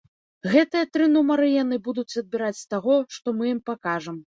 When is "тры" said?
0.97-1.09